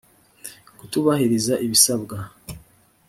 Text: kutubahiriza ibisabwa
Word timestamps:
kutubahiriza 0.77 1.53
ibisabwa 1.65 2.17